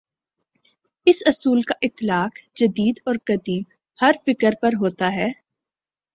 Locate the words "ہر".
3.99-4.11